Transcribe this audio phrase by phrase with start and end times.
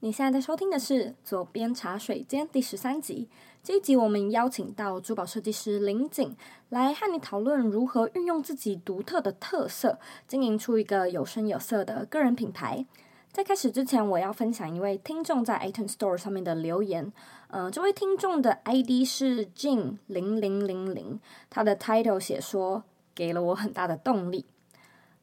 [0.00, 3.30] 你现在在收听的是《左边茶水间》第十三集。
[3.62, 6.36] 这一集我们邀请到珠宝设计师林景
[6.68, 9.98] 来和你讨论如何运用自己独特的特色，
[10.28, 12.84] 经营出一个有声有色的个人品牌。
[13.32, 17.10] 在开始之前，我要分享一位听众在 iTunes Store 上面的留言。
[17.48, 21.18] 嗯、这位听众的 ID 是 Jin 零零零零，
[21.48, 22.84] 他的 title 写说，
[23.14, 24.44] 给了我很大的动力。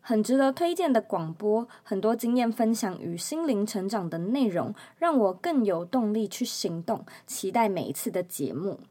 [0.06, 7.06] 很值得推荐的广播，很多经验分享与心灵成长的内容，让我更有动力去行动。
[7.26, 8.82] 期待每一次的节目。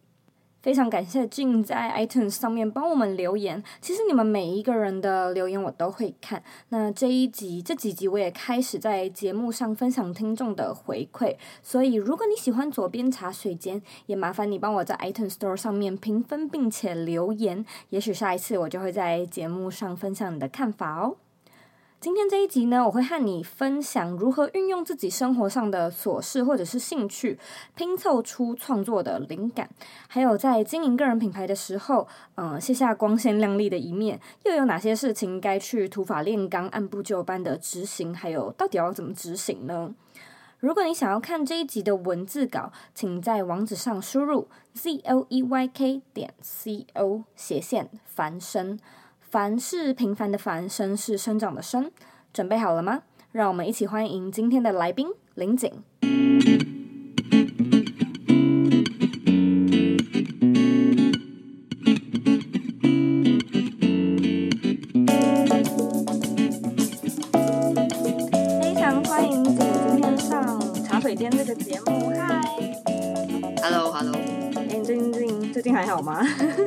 [0.62, 3.62] 非常感谢 Jin 在 iTunes 上面帮我们留言。
[3.80, 6.42] 其实你们每一个人的留言我都会看。
[6.68, 11.36] 那这一集、这几集我也开始在节目上分享听众的回馈。
[11.62, 17.66] 所以如果你喜欢左边茶水间，也麻烦你帮我在 iTunes Store 上面评分并且留言。
[17.90, 21.16] 也许下一次我就会在节目上分享你的看法哦。
[22.02, 27.38] 今天这一集呢，我会和你分享如何运用自己生活上的琐事或者是兴趣，
[27.76, 29.70] 拼凑出创作的灵感。
[30.08, 38.12] 还有在经营个人品牌的时候，嗯、卸下光鲜亮丽的一面，又有哪些事情该去土法炼钢、按部就班的执行？
[38.12, 39.94] 还有到底要怎么执行呢？
[40.58, 48.80] 如果你想要看这一集的文字稿，请在网址上输入 z o e y k 点 c o 斜线繁生。
[49.32, 51.90] 凡是平凡的凡，生是生长的生，
[52.34, 53.00] 准备好了吗？
[53.30, 55.72] 让我们一起欢迎今天的来宾林景。
[68.60, 72.10] 非常欢迎景今天上茶水间这个节目。
[72.10, 72.42] 嗨
[73.62, 74.14] ，Hello，Hello。
[74.56, 76.22] 哎，最近最近还好吗？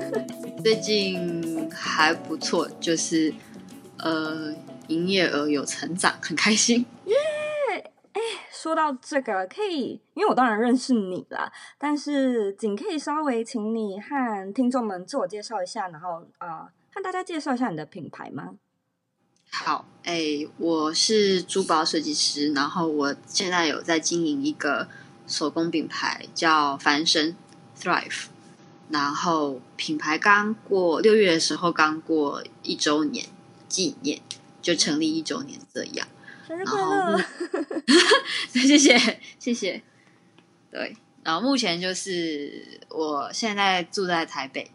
[0.63, 1.69] 最近。
[1.95, 3.33] 还不错，就是
[3.99, 4.53] 呃，
[4.89, 6.85] 营业额有成长，很开心。
[7.05, 7.15] 耶！
[8.11, 18.55] 哎，说到这个，可以，因为我当然认识你了，但是仅可以稍微请你和听众们自我介绍一下，然后啊、呃，和大家介绍一下你的品牌吗？
[19.49, 24.89] 好，哎，我是珠宝设计师，然后我现在有在经营一个
[25.25, 27.37] 手工品牌，叫繁生
[27.79, 28.25] Thrive。
[28.89, 33.25] 然后品牌刚过六月的时候刚过一周年
[33.67, 34.21] 纪念，
[34.61, 36.07] 就成立一周年这样。
[36.47, 37.17] 生日快乐！
[38.53, 39.81] 谢谢谢谢。
[40.71, 44.69] 对，然后目前就是我现在住在台北，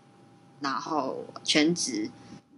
[0.60, 2.10] 然后全职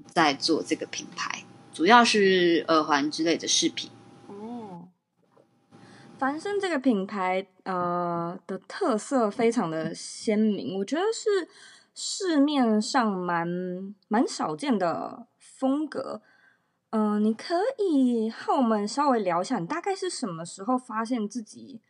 [0.06, 3.90] 在做这个品牌，主要是耳环之类的饰品。
[6.22, 11.48] 凡生这个品牌，呃，的特色非常的鲜明，我觉得是
[11.96, 13.44] 市面上蛮
[14.06, 16.22] 蛮少见的风格。
[16.90, 21.80] 嗯、呃，你可以和我们稍微聊一下，你大概是什么时候发现自己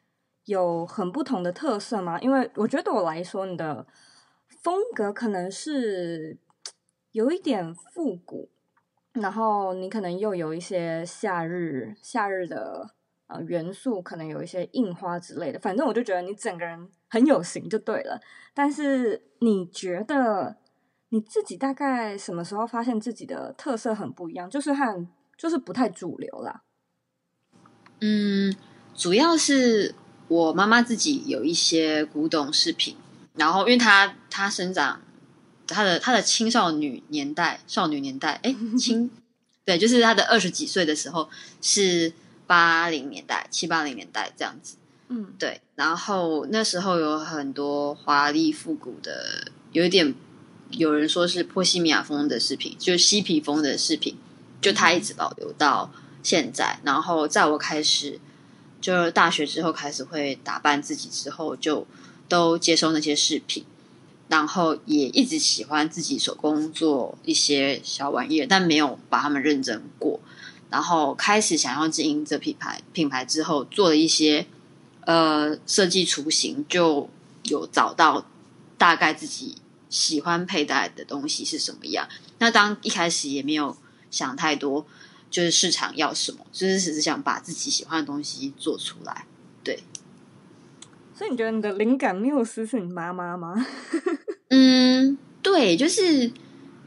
[0.46, 2.18] 有很不同的特色吗？
[2.20, 3.86] 因为我觉得对我来说，你的
[4.48, 6.38] 风格可能是
[7.10, 8.48] 有一点复古，
[9.12, 12.94] 然后你可能又有一些夏日夏日的。
[13.40, 18.20] 元素可能有一些印花之类的，反正我就觉得你整个人很有型就对了。
[18.54, 20.56] 但是你觉得
[21.08, 24.50] 你自己大概什么时候发现自己的特色很不一样？
[24.50, 25.06] 就是和
[25.38, 26.62] 就是不太主流啦。
[28.00, 28.54] 嗯，
[28.94, 29.94] 主要是
[30.28, 32.96] 我妈妈自己有一些古董饰品，
[33.34, 35.00] 然后因为她她生长
[35.66, 39.10] 她的她的青少女年代少女年代，哎， 青
[39.64, 42.12] 对，就是她的二十几岁的时候是。
[42.52, 44.76] 八零年代、七八零年代这样子，
[45.08, 45.62] 嗯，对。
[45.74, 50.14] 然后那时候有很多华丽复古的，有一点
[50.68, 54.18] 有人说是波西米亚风的饰品，就是嬉皮风的饰品，
[54.60, 55.90] 就它一直保留到
[56.22, 56.78] 现在。
[56.84, 58.20] 然后在我开始
[58.82, 61.86] 就是大学之后开始会打扮自己之后，就
[62.28, 63.64] 都接收那些饰品，
[64.28, 70.20] 然后也一直喜欢自己手工做一些小玩意儿，但没有把它们认真过。
[70.72, 74.46] 然后开始想要经营这品牌，品牌之后做了一些
[75.02, 77.10] 呃设计雏形，就
[77.42, 78.24] 有找到
[78.78, 79.56] 大概自己
[79.90, 82.08] 喜欢佩戴的东西是什么样。
[82.38, 83.76] 那当一开始也没有
[84.10, 84.86] 想太多，
[85.30, 89.26] 就是市场要什么，就是只是想把自己喜欢的东西做出来。
[89.62, 89.82] 对，
[91.14, 93.66] 所以你觉得你的灵感缪斯是你妈妈吗？
[94.48, 96.32] 嗯，对，就是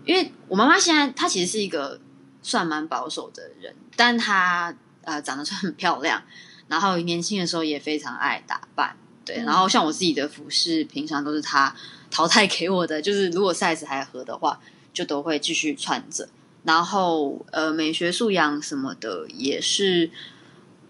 [0.05, 2.01] 因为我妈妈现在她其实是一个。
[2.47, 6.21] 算蛮保守的人，但她呃长得算很漂亮，
[6.67, 9.37] 然后年轻的时候也非常爱打扮，对。
[9.37, 11.75] 然后像我自己的服饰，平常都是她
[12.09, 14.59] 淘汰给我的，就是如果 size 还合的话，
[14.93, 16.29] 就都会继续穿着。
[16.63, 20.09] 然后呃美学素养什么的也是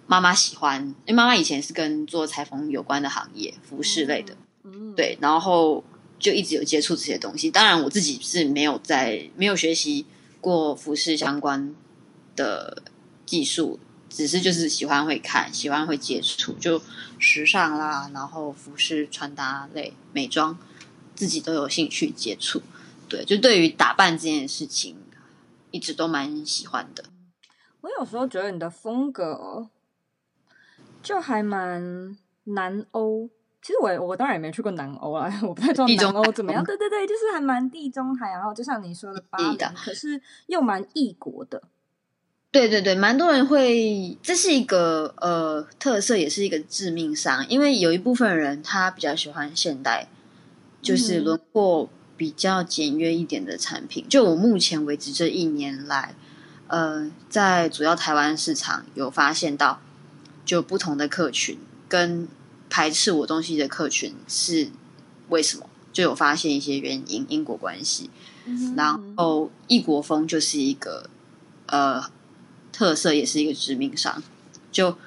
[0.07, 5.83] 妈妈喜欢，因为妈妈以前是跟做裁缝有关的行业，服饰类的，嗯，对，然后
[6.17, 7.51] 就一直有接触这些东西。
[7.51, 10.05] 当然，我自己是没有在没有学习
[10.39, 11.75] 过服饰相关
[12.37, 12.83] 的
[13.25, 13.79] 技术，
[14.09, 16.81] 只是就是喜欢会看，喜欢会接触，就
[17.19, 20.57] 时尚啦，然后服饰穿搭类、美妆，
[21.15, 22.61] 自己都有兴趣接触。
[23.09, 24.97] 对，就对于打扮这件事情，
[25.71, 27.05] 一直都蛮喜欢的。
[27.81, 29.69] 我有时候觉得你的风格。
[31.03, 33.29] 就还蛮南欧，
[33.61, 36.63] 其实我我当然也没去过南欧啊， 我不太知道南欧怎么样。
[36.63, 41.61] 对对对，就是还蛮地中海，然后就像你说的巴黎，可是又蛮异国的。
[42.55, 50.07] 对对对，蛮多人会，这是一个呃特色，也是一个致命伤，因为有一部分人他比较喜欢现代，
[50.81, 54.05] 就是轮廓比较简约一点的产品。
[54.05, 56.15] 嗯、就我目前为止这一年来，
[56.67, 59.81] 呃，在主要台湾市场有发现到。
[60.45, 61.57] 就不同的客群
[61.89, 62.27] 跟
[62.69, 64.69] 排斥我东西的客群是
[65.29, 65.67] 为什么？
[65.91, 68.11] 就有发现一些原因，因果关系。
[68.45, 71.09] 嗯、然后异国风就是一个
[71.65, 72.03] 呃
[72.75, 74.21] 特色，也是一个致命伤。
[74.69, 74.97] 就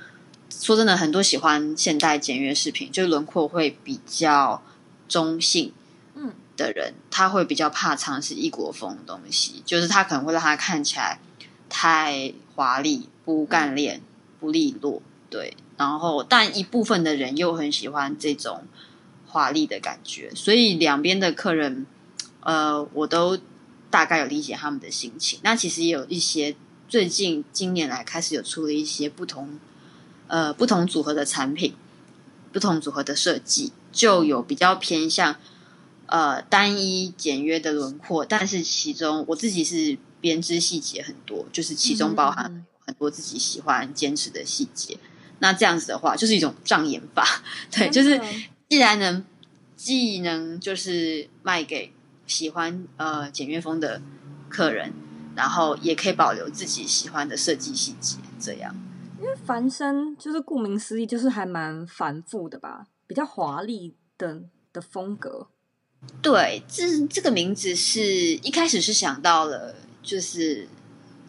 [0.48, 4.62] 说真的，很多喜欢现代简约饰品，就轮廓会比较
[5.06, 5.74] 中性，
[6.14, 11.20] 嗯的人，他会比较怕尝试异国风的东西，就是他可能会让他看起来
[11.68, 14.00] 太华丽、不干练、
[14.40, 15.02] 不利落。
[15.28, 18.62] 对，然后但一部分的人又很喜欢这种
[19.26, 21.86] 华丽的感觉，所以两边的客人，
[22.40, 23.38] 呃，我都
[23.90, 25.38] 大概有理解他们的心情。
[25.42, 26.56] 那其实也有一些
[26.88, 29.58] 最近今年来开始有出了一些不同，
[30.26, 31.74] 呃，不同组合的产品，
[32.50, 35.36] 不同组合的设计，就有比较偏向
[36.06, 44.98] 呃单一简约的轮廓，但是其中我自己是编织细节很多，就是其中包含很多自己喜欢坚持的细节。
[45.40, 48.18] 那这样子的话，就是一种障眼法，对，就是
[48.68, 49.24] 既然能
[49.76, 51.92] 既能就是卖给
[52.26, 54.00] 喜欢呃简约风的
[54.48, 54.92] 客人，
[55.38, 58.74] 然后也可以保留自己喜欢的设计细节，这样。
[59.20, 64.42] 因为繁生就是顾名思义，就是还蛮繁复的吧，比较华丽的
[64.72, 65.46] 的风格。
[66.20, 70.68] 对，这这个名字是一开始是想到了，就是。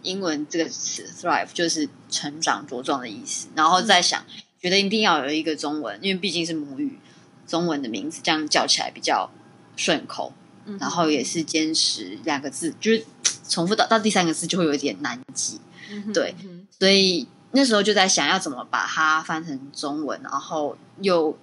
[0.02, 6.98] 英文这个词 thrive 就是成长茁壮的意思，然后再想、嗯、觉得一定要有一个中文，因为毕竟是母语，
[7.46, 9.30] 中文的名字这样叫起来比较
[9.76, 10.32] 顺口，
[10.64, 13.06] 嗯、然后也是坚持两个字，就是
[13.50, 15.60] 重复到到第三个字就会有点难记，
[15.92, 21.38] 嗯、对，嗯、所以那时候就在想要怎么把它翻成中文，然后又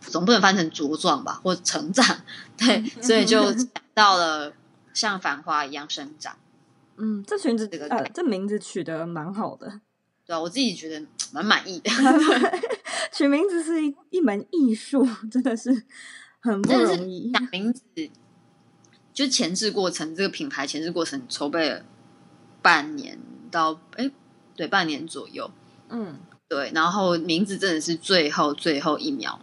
[0.00, 2.22] 总不能翻成茁壮吧，或成长，
[2.56, 4.52] 对，嗯、所以就想 到了
[4.94, 6.36] 像繁花一样生长。
[6.96, 9.80] 嗯，这裙子这个、呃，这名字取得蛮好的，
[10.24, 11.90] 对啊，我自己觉得蛮满意的。
[13.12, 15.84] 取名字是一一门艺术，真的是
[16.40, 17.32] 很不容易。
[17.32, 17.82] 想名字
[19.20, 21.84] 就前置过程，这个品牌前置过程筹备了
[22.62, 23.18] 半年
[23.50, 24.10] 到哎，
[24.56, 25.50] 对，半年左右。
[25.90, 26.18] 嗯，
[26.48, 29.38] 对，然后名字真的是最后最后一秒、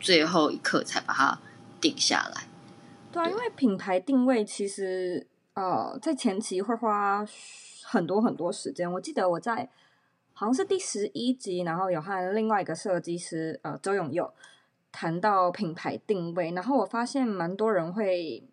[0.00, 1.38] 最后一刻才把它
[1.82, 2.44] 定下来。
[3.12, 5.26] 对啊，对，因为品牌定位其实。
[5.52, 7.26] 呃，在前期会花
[7.82, 8.90] 很多很多时间。
[8.90, 9.68] 我记得我在
[10.32, 14.32] 好像是第十一集，然后有和另外一个设计师呃周永佑
[14.92, 18.48] 谈到品牌定位，然后我发现蛮多人会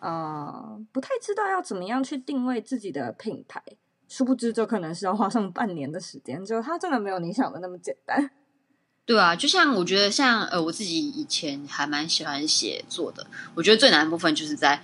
[0.00, 3.62] 呃不太知道要怎么样去定位自己的品牌，
[4.08, 8.30] 殊不知就可能是要花上半年的时间，就它真的没有你想的那么简单。
[9.06, 14.82] 对啊，就像我觉得像呃我自己以前还蛮喜欢写作的，我觉得最难的部分就是在。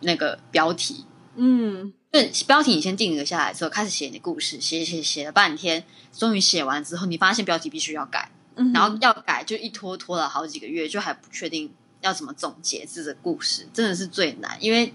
[0.00, 11.72] 那个标题，嗯，对，标题你先定格下来之后，开始写你的故事，写写写了半天，终于写完之后，你发现标题必须要改，嗯、然后要改就一拖拖了好几个月，就还不确定
[12.04, 14.92] 要怎么总结这个故事，真的是最难，因为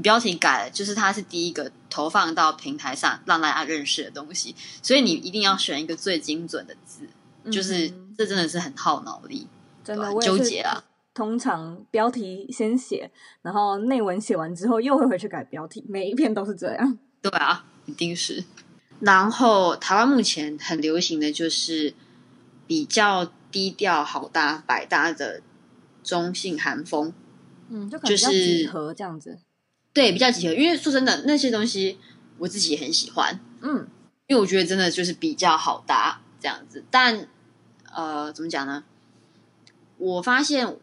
[0.00, 7.08] 标题改了，就是它是第一个投放到平台上让大家认识的东西，所以你一定要选一个最精准的字，
[7.50, 9.46] 就是这真的是很耗脑力，
[9.84, 10.84] 真的纠结啊。
[11.12, 13.10] 通常标题先写，
[13.42, 16.98] 然后内文写完之后又会回去改标题，每一篇都是这样。
[17.20, 18.42] 对啊，一定是。
[19.00, 21.92] 然后台湾目前很流行的就是
[22.66, 25.42] 比较低调、好搭、百搭的
[26.02, 27.12] 中性韩风，
[27.68, 29.38] 嗯，就可能比较几何这样子。
[29.92, 31.98] 对，比较几何，因为说真的，那些东西
[32.38, 33.86] 我自己也很喜欢，嗯，
[34.26, 36.84] 因为我觉得真的就是比较好搭这样子。
[36.90, 37.28] 但
[37.92, 38.84] 呃，怎么讲呢？
[39.98, 40.76] 我发现。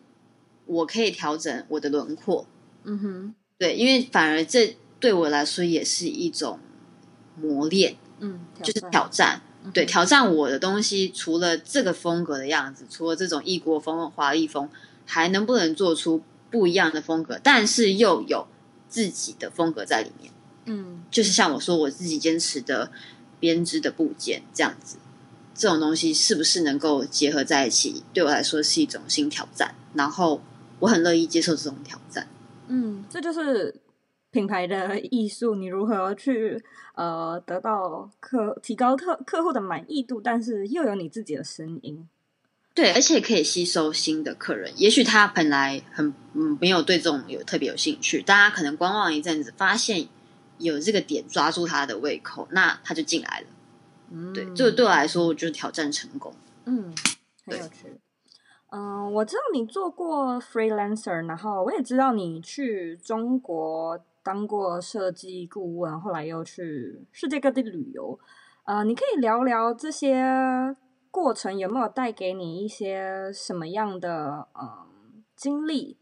[0.71, 2.45] 我可以调整我的轮廓，
[2.83, 6.59] 嗯哼，对，因为反而这对我来说也是一种
[7.35, 9.41] 磨练，嗯，就是挑战。
[9.73, 14.69] 对，挑战我的东西，除了这个风格的样子，除了这种异国风、华丽风，
[15.11, 17.39] 还能不能做出不一样的风格？
[17.41, 18.45] 但是又有
[18.87, 20.31] 自己的风格在里面。
[20.65, 22.91] 嗯，就是像我说，我自己坚持的
[23.39, 24.97] 编织的部件这样子，
[25.55, 28.03] 这种东西是不是能够结合在一起？
[28.13, 30.39] 对我来说是一种新挑战，然后
[30.77, 32.27] 我很乐意接受这种挑战。
[32.67, 33.73] 嗯，这就是
[34.29, 36.63] 品牌的艺术，你如何去
[36.93, 42.07] 呃得到客提高客客户的满意度，但是又有你自己的声音。
[42.79, 44.71] 对，而且可以吸收新的客人。
[44.77, 50.07] 也许他本来很嗯没有对这种有特别有兴趣，大家可能观望一阵子，发现
[50.59, 53.47] 有这个点抓住他的胃口，那他就进来了。
[54.11, 56.33] 嗯，对，这个对我来说，我就是挑战成功。
[56.63, 56.93] 嗯，
[57.45, 57.99] 很有趣。
[58.69, 68.17] 嗯、呃，我知道你做过 freelancer，然后我也知道你去中国当过设计顾问，后来又去世界各地旅游。
[68.63, 70.23] 呃，你可以聊聊这些
[71.11, 75.97] 过程有没有带给你一些什么样的嗯经历？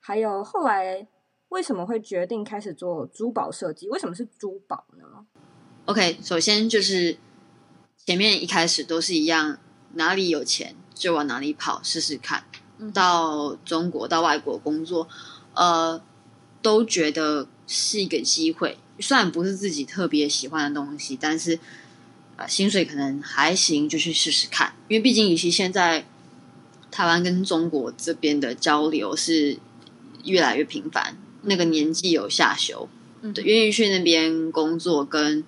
[0.00, 1.06] 还有后来
[1.48, 3.88] 为什么会决定开始做珠宝设计？
[3.88, 5.26] 为什么是珠宝呢
[5.86, 7.18] ？OK，首先就是
[7.96, 9.58] 前面一开始都是一样，
[9.94, 10.74] 哪里有钱。
[10.98, 12.42] 就往哪里跑试试看，
[12.92, 15.06] 到中国到外国工作，
[15.54, 16.02] 呃，
[16.60, 18.76] 都觉得是一个机会。
[18.98, 21.56] 虽然不是自己特别喜欢的东西，但是
[22.38, 24.72] 呃，薪水可能还行，就去试试看。
[24.86, 26.06] 因为毕竟，与其现在
[26.88, 29.58] 台湾跟中国这边的交流是
[30.24, 32.88] 越来越频繁，那个年纪有下修，
[33.34, 35.44] 对，愿意去那边工作跟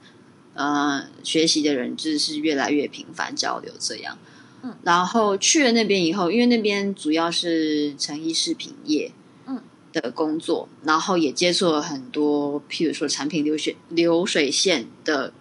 [0.54, 4.18] 呃学习的人，就是越来越频繁交流这样。
[4.62, 9.12] 嗯，然后去了那边以后，因为那边主要是成衣饰品业，
[9.46, 15.32] 嗯的工作，嗯，然后也接触了很多，譬如说产品流水流水线的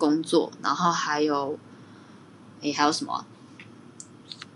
[0.00, 1.56] 工作，然后还有，
[2.62, 3.24] 诶，还有什么？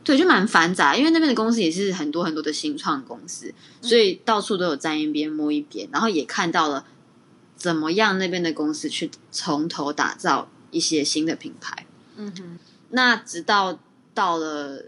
[0.02, 6.84] 对，就蛮繁杂，因为那边的公司也是很多很多的新创公司，所以到处都有沾一边摸一边，然后也看到了
[7.56, 11.86] 怎么样那边的公司去从头打造一些新的品牌。
[12.16, 12.58] 嗯哼，
[12.90, 13.78] 那直到。
[14.14, 14.84] 到了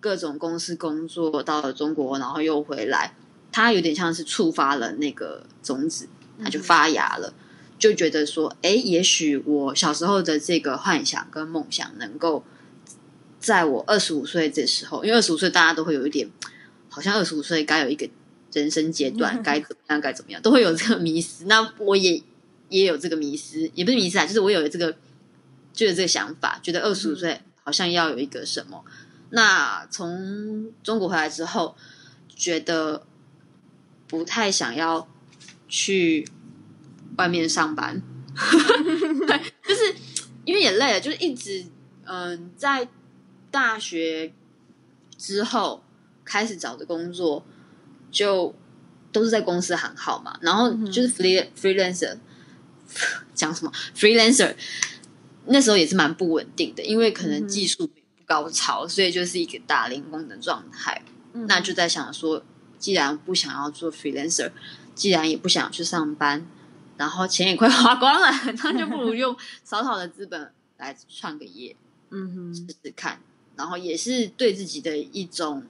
[0.00, 3.16] 各种公司工作，到了中国，然后又回来，
[3.50, 6.06] 他有点像是触发了那个种子，
[6.42, 7.43] 他就发芽了，嗯、
[7.78, 12.44] 就觉得说，哎，也许我小时候的这个幻想跟梦想，能够
[13.38, 16.30] 在我二十五岁这时候，因为二十五岁大家都会有一点，
[16.88, 18.08] 好像二十五岁该有一个
[18.52, 21.44] 人生阶段， 该怎么样，该怎么样，都会有这个迷失。
[21.46, 22.22] 那我也
[22.68, 24.96] 也有这个迷失，也不是迷失啊，就是我有这个，
[25.72, 27.40] 就有这个想法，觉得二十五岁。
[27.66, 28.84] 好像要有一个什么？
[29.30, 31.74] 那从中国回来之后，
[32.28, 33.06] 觉得
[34.06, 35.08] 不太想要
[35.66, 36.28] 去
[37.16, 38.00] 外面上班，
[38.34, 39.94] 对就是
[40.44, 41.64] 因为也累了，就是一直
[42.04, 42.88] 嗯，在
[43.50, 44.32] 大学
[45.16, 45.82] 之后
[46.24, 47.44] 开始找的工作，
[48.10, 48.54] 就
[49.12, 52.18] 都是在公司行号嘛，然后就是 free freelancer
[53.34, 54.54] 讲什么 freelancer。
[55.46, 57.92] 那时候也是蛮不稳定的，因为可能技术不
[58.24, 61.02] 高超，嗯、所以就是一个打零工的状态。
[61.34, 62.42] 嗯、那就在想说，
[62.78, 64.50] 既然不想要做 freelancer，
[64.94, 66.46] 既然也不想去上班，
[66.96, 68.28] 然后钱也快花光了，
[68.62, 71.76] 那就不如用少少的资本来创个业，
[72.10, 73.20] 嗯哼，试试看。
[73.56, 75.64] 然后也是对自己的一种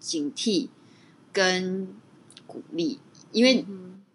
[0.00, 0.68] 警惕
[1.32, 1.88] 跟
[2.46, 3.00] 鼓励，
[3.32, 3.64] 因为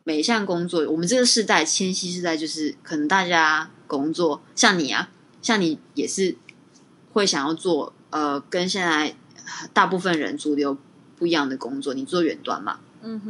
[0.04, 3.72] 每一项工作，我们这个世代，千禧世代，就是可能大家。
[3.90, 5.10] 工作像你啊，
[5.42, 6.38] 像你也是
[7.12, 9.16] 会想要做呃，跟现在
[9.74, 10.78] 大部分人主流
[11.18, 11.96] 不一样的工作。
[11.96, 12.82] 你做远端嘛，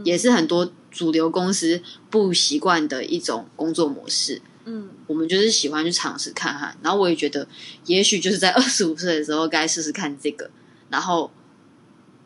[0.03, 4.41] 也是很多主流公司不习惯的一种工作模式。
[4.65, 6.77] 嗯，我们就是喜欢去尝试看看。
[6.83, 7.47] 然后我也觉得，
[7.85, 10.51] 也许就是在二十五岁的时候该试试看这个，
[10.89, 11.31] 然后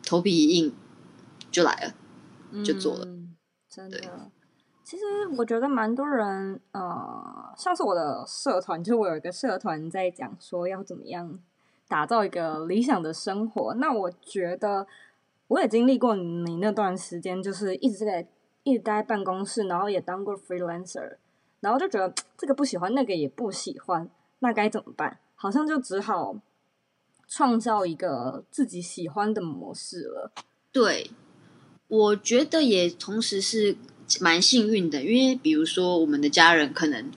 [0.04, 0.72] 头皮一硬
[1.50, 3.34] 就来了，就做了，嗯、
[3.70, 3.98] 真的。
[4.82, 5.02] 其实
[5.38, 11.38] 我觉得蛮多人，呃，像是我的社团，就是我有一个社团在讲说要怎么样
[11.88, 13.72] 打造一个理想的生活。
[13.74, 14.86] 那我觉得
[15.48, 18.26] 我也经历过你那段时间，就是一直在
[18.62, 21.16] 一直待办公室，然后也当过 freelancer，
[21.60, 24.08] 然后就觉得这个不喜欢，那个也不喜欢，
[24.40, 25.18] 那该怎么办？
[25.34, 26.36] 好像就只好
[27.26, 30.32] 创造一个自己喜欢的模式了。
[30.72, 31.10] 对，
[31.88, 33.76] 我觉得也同时是。
[34.20, 37.10] 蛮幸运的，因为比如说我们的家人可能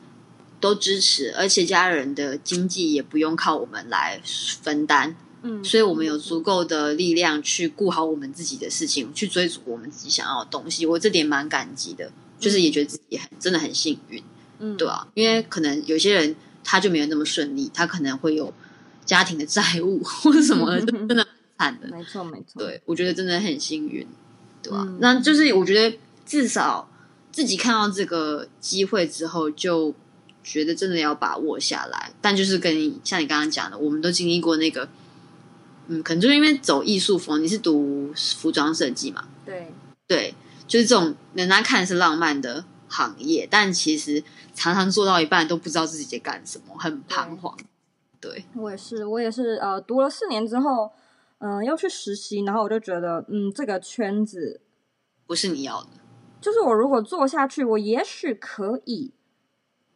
[0.62, 10.86] 都支持，而且家人的经济也不用靠我们来分担，嗯，所以我们有足够的力量去顾好我们自己的事情，去追逐我们自己想要的东西。
[10.86, 14.24] 我这点蛮感激的，就是也觉得自己很真的很幸运，
[14.60, 18.53] 嗯，对啊，因为可能有些人他就没有那么顺利，他可能会有
[19.06, 21.27] 家庭的债务或者什么 真的很
[21.58, 21.88] 惨的。
[21.88, 22.60] 没错，没错。
[22.60, 24.06] 对，我觉得真的很幸运，
[24.62, 24.84] 对吧？
[24.88, 26.89] 嗯、那就是我觉得至少
[27.32, 29.94] 自己看到这个机会之后，就
[30.44, 32.12] 觉得真的要把握下来。
[32.22, 34.89] 但就是跟你像你刚刚讲的，我们都经历过那个，
[35.88, 39.27] 嗯，可能就是因为走艺术风，你是读服装设计嘛？
[39.46, 39.72] 对，
[40.06, 40.34] 对，
[40.67, 47.58] 就是这种人家看是浪漫的行业，但其实常常做到一半都不知道自己在干什么，很彷徨。
[48.20, 50.91] 对，对我也是，我也是，呃，读了四年之后，
[51.39, 54.60] 嗯、呃，要去实习，然后我就觉得，嗯，这个圈子
[55.25, 55.89] 不是你要的。
[56.41, 59.13] 就是我如果做下去，我也许可以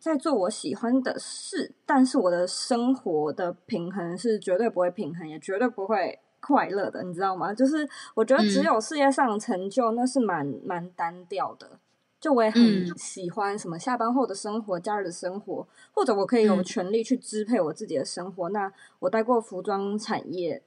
[0.02, 7.54] 再做我喜欢的事，但是我的生活的平衡是绝对不会平衡，也绝对不会快乐的，你知道吗？
[7.54, 11.80] 就是我觉得只有事业上的成就，嗯、那是蛮蛮单调的。
[12.20, 18.50] 就我也很喜欢什么下班后的生活、假日的生活，或者我可以有权利去支配我自己的生活。
[18.50, 20.64] 嗯、那我待过服装产业，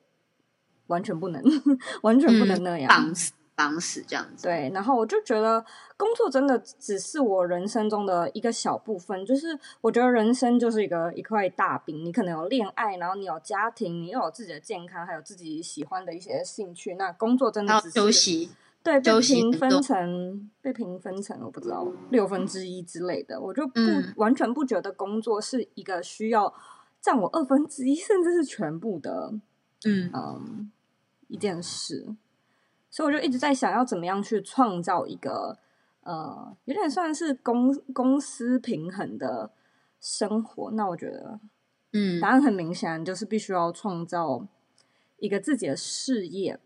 [0.86, 1.42] 完全不能，
[2.02, 3.12] 完全不能那样
[3.54, 4.48] 绑死这样子。
[4.48, 5.64] 对，然后我就觉得
[5.96, 9.24] 工作真的只是我人生中的一个小部分。
[9.24, 16.94] 就是我觉得人生就是一个一块大饼，你可能有恋爱，然后你有家庭，你又有自己的健康，还有自己喜欢的一些兴趣。
[16.96, 18.50] 那工作真的只是休息。
[18.82, 26.52] 对，被平分成被平分成，我不知道六分之一之类的，我就不、嗯、完全不觉得工作是一个需要
[27.00, 29.32] 占我二分之一，甚至是全部的，
[29.86, 30.70] 嗯嗯，
[31.28, 32.14] 一件事。
[32.94, 35.58] 所以我就一直在想要怎么样去创造一个
[36.02, 39.50] 呃，有点算是公公司平衡的
[40.00, 40.70] 生活。
[40.74, 41.40] 那我觉得，
[41.92, 44.46] 嗯，答案很明显，就是必须要创造
[45.18, 46.60] 一个自己的事业，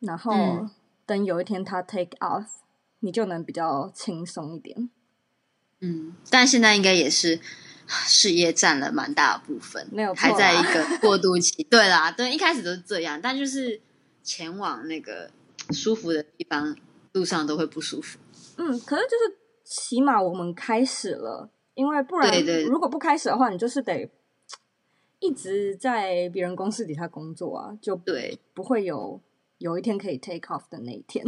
[0.00, 0.32] 然后。
[0.32, 0.70] 嗯
[1.04, 2.46] 等有一天他 take off，
[3.00, 4.88] 你就能比较轻松一点。
[5.80, 7.40] 嗯，但现在应该也是
[7.88, 11.64] 事业占了蛮大的部分，没有还在一个过渡期。
[11.64, 13.80] 对啦，对，一开始都是这样，但就是
[14.22, 15.28] 前往那个
[15.70, 16.76] 舒服的地方，
[17.12, 18.18] 路上都会不舒服。
[18.56, 24.10] 嗯，可是就是起码我们开始了，因为不然对对如果不开始的话，你就是得
[25.20, 29.20] 一直在别人公司底下工作啊，就对，不会有。
[29.58, 31.24] 有一天可以 take off 的那一天，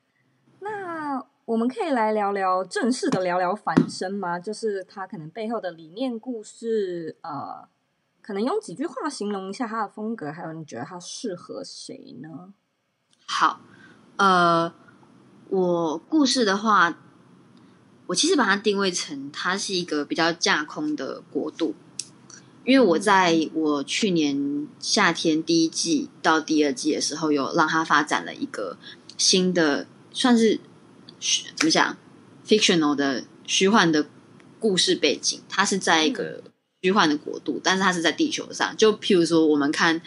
[0.60, 4.38] 那我们可以来聊聊正式的聊聊繁生吗？
[4.38, 7.68] 就是他可能背后的理念故事，呃，
[8.22, 12.54] 可能用几句话形容一下他的风格，还有你觉得他适合谁呢？
[13.30, 13.60] 好，
[14.16, 14.72] 呃，
[15.50, 16.98] 我故事的话，
[18.06, 21.74] 我其实把它定位成它是一个比较架空的国度。
[22.64, 28.78] 因为我在我去年夏天第一季到第二季的时候，有让它发展了一个
[29.18, 30.58] 新的，算是
[31.54, 31.96] 怎么讲
[32.46, 34.06] ，fictional 的虚幻的
[34.58, 35.38] 故事背景。
[35.48, 36.42] 它是在一个
[36.82, 38.74] 虚幻的国度，但是它是在地球上。
[38.76, 40.00] 就譬如说，我们看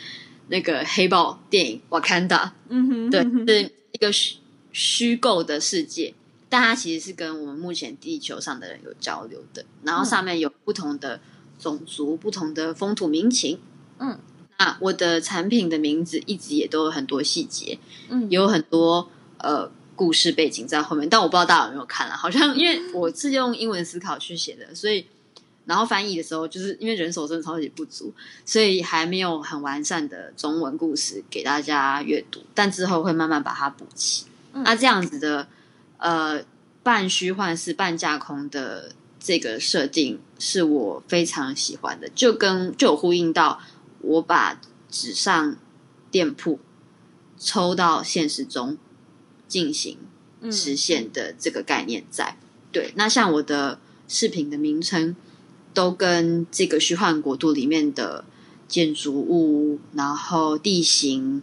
[0.52, 4.38] 那个黑豹电影《瓦坎达》，嗯哼，对，是一个虚
[4.72, 6.14] 虚构的世界，
[6.48, 9.66] 但它其实是跟我们目前地球上的人有交流的。
[9.84, 11.20] 然后上面有不同的。
[11.62, 13.60] 种族不同的风土民情，
[14.00, 14.18] 嗯，
[14.58, 17.78] 那我的产品的名字一直也都有很多细节，
[18.10, 25.06] 嗯，有很多呃故事背景在后面，但我不知道大家有没有看了，好像因为我是用英文思考去写的，所以
[25.72, 28.14] 然后翻译的时候，就是因为人手真的超级不足，
[28.46, 34.26] 所以还没有很完善的中文故事给大家阅读，但之后会慢慢把它补齐。
[34.52, 35.48] 嗯，那这样子的
[35.98, 36.44] 呃
[36.84, 38.92] 半虚幻是半架空的。
[39.24, 43.62] 这个设定是我非常喜欢的，就跟就有呼应到
[44.00, 45.56] 我把纸上
[46.10, 46.60] 店铺
[47.38, 48.80] 抽到现实中
[49.48, 50.00] 进行
[50.52, 52.36] 实现的这个概念在。
[52.42, 55.16] 嗯、对，那像我的视频的名称
[55.74, 58.26] 都跟这个虚幻国度里面的
[58.68, 61.42] 建筑物、然后地形，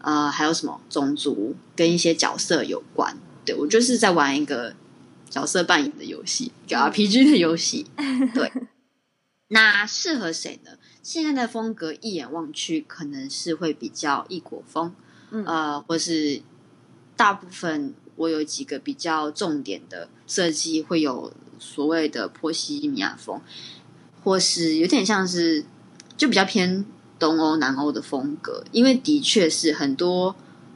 [0.00, 3.16] 呃，还有什么种族跟一些角色有关。
[3.44, 4.74] 对，我就是在玩一个。
[5.32, 7.86] 角色扮演的游戏，叫 RPG 的游戏，
[8.34, 8.52] 对。
[9.48, 10.72] 那适合谁呢？
[11.02, 14.94] 现在的风格一眼望去，可能是会比较异国风，
[15.30, 16.42] 嗯、呃，或是
[17.16, 23.40] 大部分我有几个比较重点的设计，会有所谓的波西米亚风，
[24.24, 25.64] 或是有点像是
[26.16, 26.84] 就比较偏
[27.18, 30.34] 东欧、南欧的风格，因为的确是很多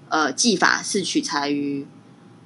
[0.09, 1.87] 呃技法是取材于。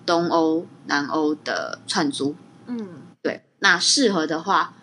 [0.07, 2.35] 东欧、南欧的串珠，
[2.67, 4.75] 嗯，对，那适合的话，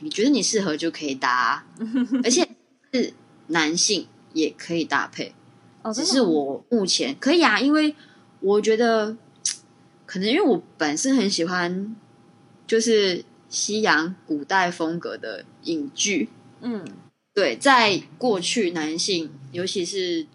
[0.00, 1.66] 你觉得你适合就可以搭，
[2.24, 2.48] 而且
[2.90, 3.12] 是
[3.48, 5.34] 男性也可以搭配。
[5.82, 7.94] 哦，只是我目前可以啊，因为
[8.40, 9.14] 我觉得
[10.06, 11.94] 可能因为我本身很喜欢，
[12.72, 16.30] 就是西洋古代风格的影剧。
[16.62, 16.82] 嗯，
[17.34, 20.26] 对，在过去男性，尤其是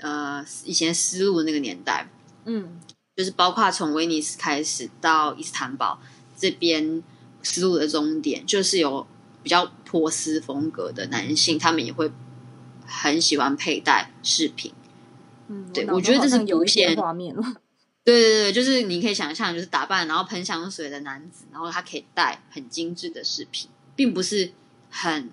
[0.00, 2.10] 呃以前丝路的那个年代，
[2.44, 2.80] 嗯，
[3.14, 6.00] 就是包括从威尼斯开始到伊斯坦堡
[6.36, 7.04] 这边
[7.44, 9.06] 丝路的终点，就是有
[9.44, 12.10] 比较波斯风格的男性，他们也会
[12.84, 14.72] 很喜欢佩戴饰品。
[15.46, 17.42] 嗯，对，我觉得这是有一些画面了。
[18.02, 24.52] 对对对，就是你可以想象，就是打扮然后喷香水的男子，然后他可以戴很精致的饰品，并不是
[24.88, 25.30] 很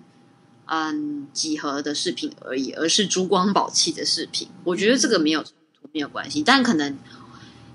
[0.66, 4.48] 嗯几何的饰品而已，而是珠光宝气的饰品。
[4.64, 6.96] 我觉得这个没有冲突，没有关系，但可能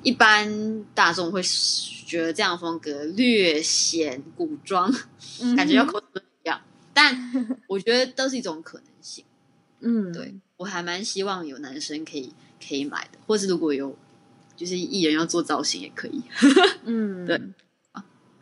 [0.03, 4.93] 一般大众会觉得这样风格略显古装，
[5.41, 6.61] 嗯、感觉要口水一样。
[6.93, 9.25] 但我觉得都是一种可能性。
[9.79, 12.31] 嗯，对，我还蛮希望有男生可以
[12.65, 13.97] 可以买的，或是如果有。
[14.55, 16.21] 就是艺人要做造型也可以，
[16.85, 17.41] 嗯， 对。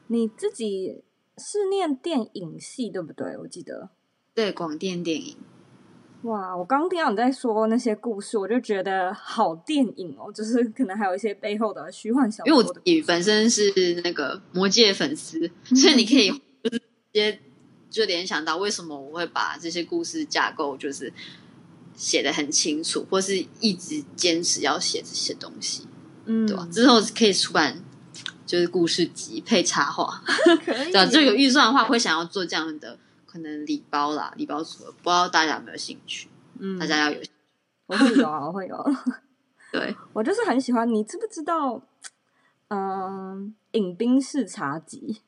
[0.07, 1.01] 你自己
[1.37, 3.37] 是念电影系对不对？
[3.37, 3.89] 我记得，
[4.35, 5.37] 对，广电电影。
[6.23, 12.47] 哇，我刚听到你在说那些故事，我就觉得好电影哦， 就是可能还有一些背后的虚幻小说。
[12.47, 13.71] 因为我自己本身是
[14.03, 17.39] 那个魔戒粉丝， 所以你可以就是直接
[17.89, 21.11] 就联想到为什么我会把这些故事架构就是
[21.95, 25.87] 写的很清楚，或是一直坚持要写这些东西。
[26.25, 26.67] 嗯，对吧？
[26.71, 27.81] 之后可以出版，
[28.45, 30.21] 就是故事集配插画。
[30.65, 31.05] 对吧？
[31.05, 36.29] 就有预算的话，会想要做这样的可能礼包啦，礼包组合，不知道大家有没有兴趣？
[36.59, 37.21] 嗯，大家要有
[37.87, 38.95] 我会有啊，我会有。
[39.71, 40.87] 对，我就是很喜欢。
[40.87, 41.81] 你知不知道？
[42.69, 45.21] 嗯，饮冰式茶集。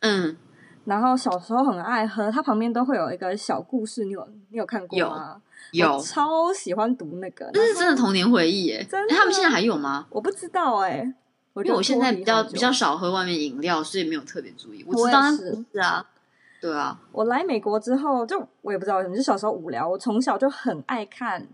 [0.00, 0.36] 嗯，
[0.84, 5.42] 然后小时候很爱喝，它旁边都会有一个小故事，你有你有看过吗？
[5.72, 8.86] 有，超喜欢读那个，那是真的童年回忆耶！
[8.90, 10.06] 真的，他们现在还有吗？
[10.10, 10.98] 我不知道哎，
[11.54, 14.84] 因为我现在比较比较少喝外面饮料，所以没有特别注意。
[14.86, 16.06] 我知道是是啊，
[16.60, 17.00] 对啊。
[17.12, 21.48] 我来美国之后，就我也不知道为什么，就小时候无聊，我从小就很爱看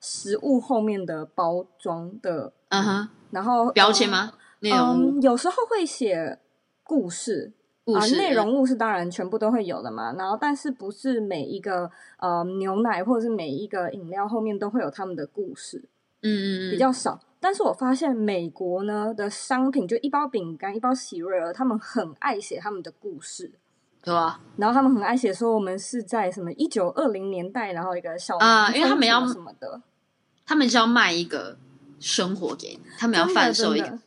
[0.00, 4.32] 食物后面的包装的，嗯哼，然后标签吗？
[4.60, 6.38] 内容，有时候会写
[6.82, 7.52] 故事。
[7.94, 15.88] 啊，内容物是当然全部都会有的嘛，然后但是不是每一个呃牛奶或者是每一个饮料后面都会有他们的故事，
[16.22, 17.20] 嗯比较少。
[17.40, 23.52] 但是我发现美国呢的商品，就一包饼干、一包喜瑞尔，他们很爱写他们的故事，
[24.02, 24.40] 对啊。
[24.56, 29.80] 然后他们很爱写说我们是在什么一九二零年代，然后一个小啊，因为他们要什么的，
[30.44, 31.56] 他们是要卖一个
[32.00, 33.98] 生活给你，他们要贩售一个。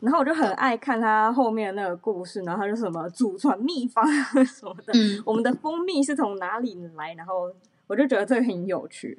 [0.00, 4.06] 然后我就很爱看他后面的那个故事，然后他就什么祖传秘方
[4.44, 7.14] 什么的，嗯，我们的蜂蜜是从哪里来？
[7.14, 7.50] 然后
[7.86, 9.18] 我就觉得这个很有趣。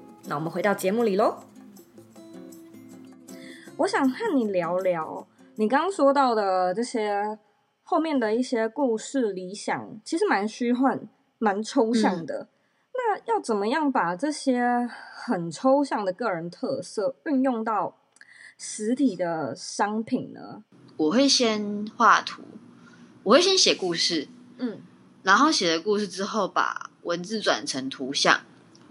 [0.25, 1.43] 那我们回到节目里喽。
[3.77, 7.39] 我想和你聊聊你刚刚说到的这些
[7.83, 11.07] 后面的一些故事理想，其实蛮虚幻、
[11.39, 12.43] 蛮抽象的。
[12.43, 12.47] 嗯。
[12.93, 17.97] 那要怎么样把这些很抽象的个人特色运用到
[18.57, 20.63] 实体的商品呢？
[20.97, 22.43] 我会先画图，
[23.23, 24.27] 我会先写故事，
[24.59, 24.81] 嗯，
[25.23, 28.41] 然后写了故事之后，把文字转成图像。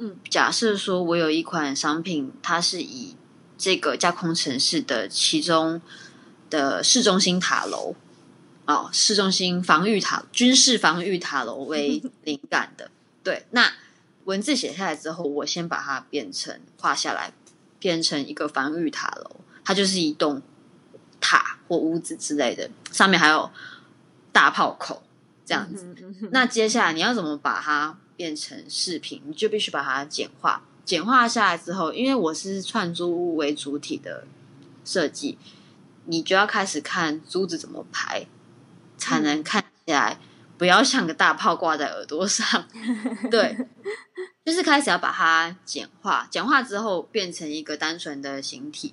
[0.01, 3.15] 嗯，假设说我有一款商品，它是以
[3.59, 5.81] 这个架空城市的其中
[6.49, 7.95] 的市中心塔楼
[8.67, 12.91] 哦，市中心防御塔、军事防御塔楼为灵感的。
[13.23, 13.71] 对，那
[14.25, 17.33] 文字写下来之后，我先把它变成画下来，
[17.79, 20.41] 变成一个防御塔楼，它就是一栋
[21.21, 23.51] 塔或屋子之类的，上面还有
[24.33, 25.03] 大炮口
[25.45, 25.95] 这样子。
[26.31, 30.63] 那接下来你要怎么把它变成饰品，你就必须把它简化。
[30.85, 34.27] 简化下来之后，因为我是串珠物为主体的
[34.85, 35.39] 设计，
[36.05, 38.27] 你就要开始看珠子怎么排，
[38.99, 40.19] 才能看起来
[40.59, 42.69] 不要像个大炮挂在耳朵上。
[43.33, 43.57] 对，
[44.45, 46.29] 就是开始要把它简化。
[46.31, 48.93] 简化之后变成一个单纯的形体，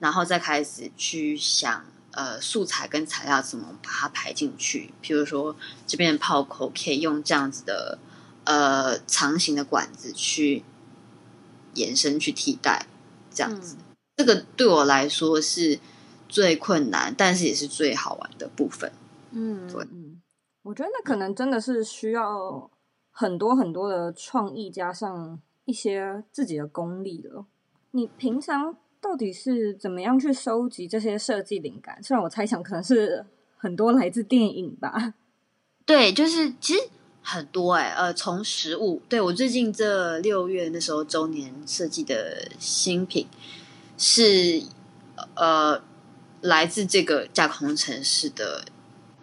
[0.00, 4.92] 然后再开始去想，呃，素材跟材料怎么把它排进去。
[5.00, 5.54] 譬如说，
[5.86, 8.00] 这边的炮口可以用这样子的。
[8.44, 10.62] 呃，长形的管子去
[11.74, 12.86] 延伸去替代，
[13.32, 13.76] 这样子。
[13.78, 13.84] 嗯、
[14.16, 15.78] 这个对我来说是
[16.28, 18.92] 最困难，但是也是最好玩的部分。
[19.32, 20.20] 嗯，对，嗯，
[20.62, 22.70] 我觉得那可能真的是需要
[23.10, 27.46] 很多很多的创意，加上一些自己的功力了。
[27.92, 32.02] 你平常到底是怎么样去收集这些设计灵感？
[32.02, 33.24] 虽然我猜想可能是
[33.56, 35.14] 很多来自电影吧。
[35.86, 36.80] 对，就是其实
[37.24, 43.26] 很多哎、欸，呃，从食物，对，我最近这六月那时候周年设计的新品
[43.98, 44.62] 是
[45.34, 45.82] 呃
[46.42, 48.64] 来自这个架空城市的，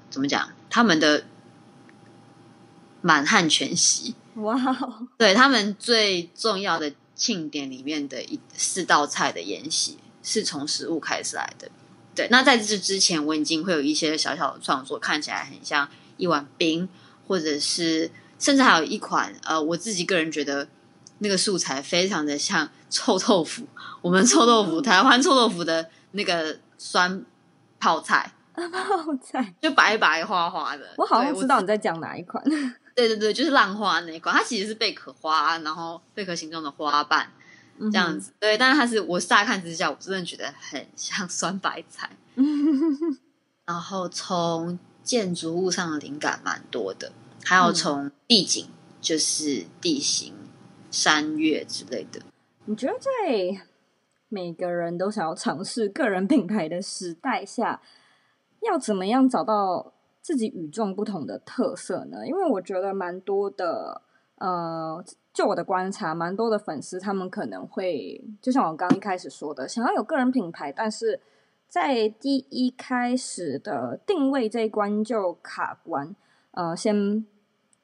[0.09, 0.49] 怎么讲？
[0.69, 1.23] 他们的
[3.01, 6.91] 满汉全席， 哇 Wow，对，他们最重要的。
[7.13, 11.69] 庆典里面的一四道菜的宴席是从食物开始来的，
[12.15, 12.27] 对。
[12.31, 15.87] 那在这之前，我已经会有一些小小的创作，看起来很像
[16.17, 16.89] 一碗冰，
[17.27, 20.67] 或者是甚至还有一款呃，我自己个人觉得
[21.19, 23.67] 那个素材非常的像臭豆腐，
[24.01, 27.23] 我们臭豆腐，台湾臭豆腐的那个酸
[27.79, 30.93] 泡菜， 泡菜就白白花花的。
[30.97, 32.43] 我好像知道你在讲哪一款。
[32.93, 37.31] 对对对，就是浪花那一款，它其实是贝壳花，然后贝壳形状的花瓣
[37.79, 38.31] 这样子。
[38.31, 42.09] 嗯、对，但是它是我乍看之下，我真的觉得很像酸白菜。
[43.65, 44.77] 然后从
[45.11, 47.11] 建筑物上的灵感蛮多的，
[47.43, 50.33] 还有从地景，嗯、就是地形、
[50.89, 52.21] 山岳之类的。
[52.63, 53.61] 你觉得在
[54.29, 57.81] 每个人都想要尝试个人品牌的时代下，
[58.61, 62.25] 要怎么样找到自己与众不同的特色呢？
[62.25, 64.01] 因为我觉得蛮多的，
[64.35, 71.19] 呃，就我的观察，蛮多的粉丝他们可能会，就像我刚一开始说的，想要有个人品牌，但是
[71.71, 76.13] 在第一开始的定位这一关就卡关。
[76.51, 77.25] 呃，先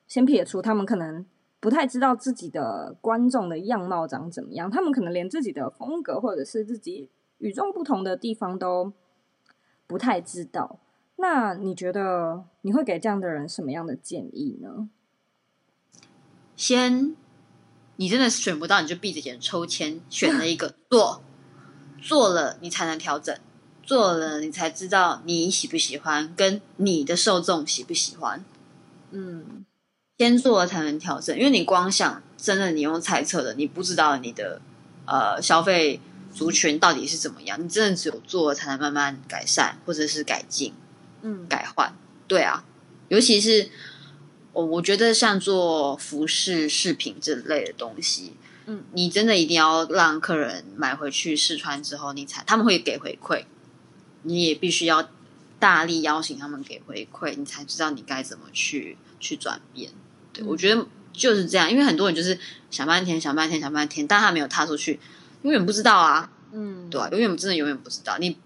[0.06, 1.26] 先撇除他们可能
[1.62, 8.92] 不太知道自己的观众的样貌长怎么样，他们可能连自己的风格或者是自己与众不同的地方都
[9.88, 10.82] 不太知道。
[11.16, 14.90] 那你觉得你会给这样的人什么样的建议呢？
[16.58, 17.16] 先，
[17.96, 21.22] 你真的是选不到，你就闭着眼抽签，选了一个做，
[22.02, 23.34] 做了你才能调整，
[23.88, 28.44] 做了你才知道你喜不喜欢，跟你的受众喜不喜欢。
[29.12, 29.66] 嗯，
[30.18, 34.62] 先做了才能调整，因为你光想真的你用猜测的，你不知道你的
[35.06, 36.02] 呃消费
[36.34, 40.74] 族群到底是怎么样，你真的只有做了才能慢慢改善或者是改进。
[41.22, 41.96] 嗯，改换，
[42.28, 42.64] 对啊，
[43.08, 43.70] 尤其是
[44.54, 48.34] 我，我觉得像做服饰饰品这类的东西，
[48.66, 53.46] 嗯，你真的一定要让客人买回去试穿之后，你才他们会给回馈，
[54.28, 55.10] 你也必须要
[55.58, 59.92] 大力邀请他们给回馈，你才知道你该怎么去去转变。
[60.34, 62.38] 对，嗯，我觉得就是这样，因为很多人就是
[62.70, 65.00] 想半天想半天想半天，但他没有踏出去，
[65.44, 68.38] 永远不知道啊，嗯，对啊，永远真的永远不知道，你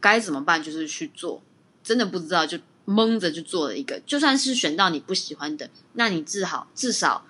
[0.00, 0.62] 该怎么办？
[0.62, 1.42] 就是去做。
[1.82, 4.00] 真的不知道，就蒙着就做了一个。
[4.06, 7.26] 就算是选到你不喜欢的，那你至少至少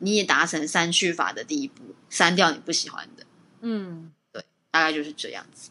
[0.00, 3.24] 你也达成删去法的第一步，删掉你不喜欢的。
[3.62, 5.70] 嗯，对，大概就是这样子。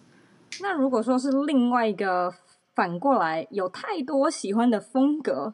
[0.62, 2.34] 那如果说是另外一个
[2.76, 5.54] 反过来，有太多喜欢的风格，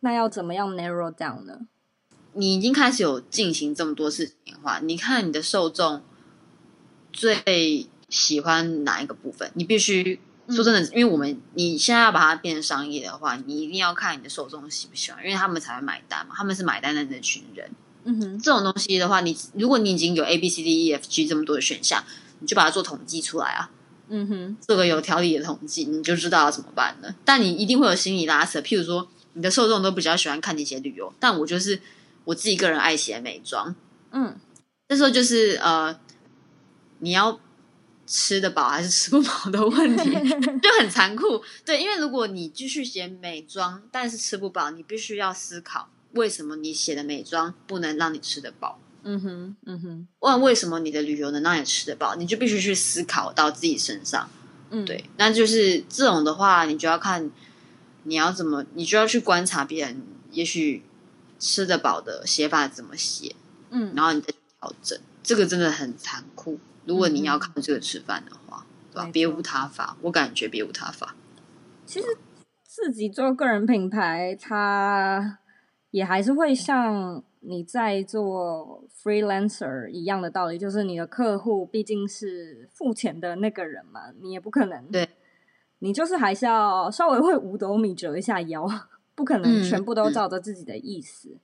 [0.00, 1.60] 那要怎么样 narrow down 呢？
[2.32, 6.02] 你已经开始有进行这么多事情的话，你看你的受众
[7.12, 10.20] 最喜欢哪一个部分，你必须。
[10.50, 17.70] 说真的，因为我们你现在要把它变成商业的话，你一定要看你的受众喜不喜欢，因为他们才会买单嘛，他们是买单的那群人。
[18.04, 22.02] 嗯哼，这种东西的话，你如果你已经有 A B C D E F G 这么多的选项，
[22.38, 23.70] 你就把它做统计出来啊。
[24.08, 27.14] 嗯哼，做个有条理的统计，你就知道要怎么办了。
[27.24, 31.80] 但你一定会有心理拉扯，譬如说你的受众都比较喜欢看你写旅游，但我就是
[32.24, 33.74] 我自己个人爱写美妆。
[34.12, 34.36] 嗯，
[34.88, 35.98] 这时候就是呃，
[36.98, 37.40] 你要。
[38.10, 40.10] 吃得饱还是吃不饱的问题
[40.62, 48.80] 就很残酷，对，因为如果你继续写美妆，但是吃不饱，你必须要思考为什么你写的美妆不能让你吃得饱。
[49.02, 54.28] 嗯哼，嗯哼，问为什么你的旅游能让你吃得饱，你就必须去思考到自己身上。
[54.70, 57.30] 嗯，对，那就是这种的话，你就要看
[58.02, 60.82] 你要怎么，你就要去观察别人，也许
[61.38, 63.34] 吃得饱的写法怎么写，
[63.70, 66.58] 嗯，然后你再调整，这个真的很残酷。
[66.84, 69.10] 如果你要靠这个吃饭的话，嗯、对吧？
[69.12, 71.14] 别无他法，我感觉别无他法。
[71.86, 72.06] 其实
[72.62, 75.38] 自己做个人品牌，它
[75.90, 85.08] 也还是会像你在做 freelancer 一样的道理，就是你的客户毕竟是付钱的那个人嘛，你也不可能，对，
[85.78, 88.68] 你就是还是要稍微会五斗米折一下腰，
[89.14, 91.30] 不可能全部都照着自己的意思。
[91.30, 91.40] 嗯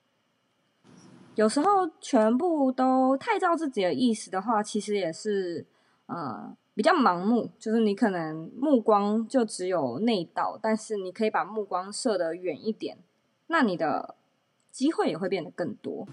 [0.85, 0.90] 嗯、
[1.37, 5.64] 有时候全部都太照自己的意思的话，其实也是
[6.07, 7.50] 呃比较盲目。
[7.59, 12.98] 就是你可能目光就只有内道，但是你可以把目光射得远一点，
[13.46, 14.14] 那你的
[14.70, 16.07] 机会也会变得更多。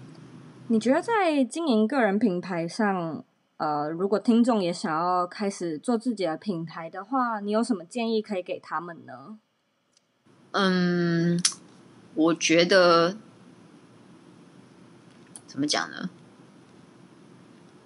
[0.72, 3.22] 你觉得在经营个人品牌上，
[3.58, 9.36] 呃，如果听众也想要开始做自己的品牌的话，你有什么建议可以给他们呢？
[10.52, 11.38] 嗯，
[12.14, 13.18] 我觉得。
[15.46, 16.08] 怎么讲呢？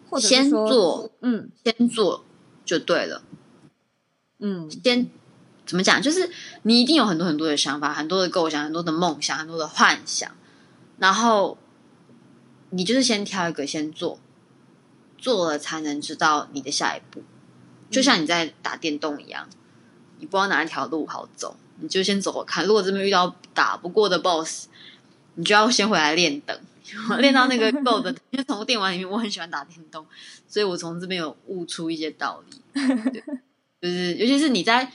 [0.09, 2.25] 或者先做，嗯，先做
[2.64, 3.25] 就对了。
[4.38, 5.09] 嗯，先
[5.66, 6.01] 怎么讲？
[6.01, 6.31] 就是
[6.62, 10.31] 你一定有很多很多的想法，很多的构想，很多的梦想，很多的幻想。
[10.99, 11.59] 然后
[12.76, 14.20] 你就是先挑一个先做，
[15.16, 17.22] 做了才能知道你的下一步。
[17.90, 19.48] 就像你在打电动一样，
[20.18, 22.66] 你不知道哪一条路好走，你就先走走看。
[22.66, 24.66] 如果这边遇到打不过的 BOSS，
[25.36, 26.54] 你就要先回来练等。
[27.18, 30.06] 练到那个够的， 因为从电玩里面，我很喜欢打电动，
[30.46, 32.60] 所以我从这边有悟出一些道理。
[33.10, 33.22] 对，
[33.80, 34.92] 就是尤其是你在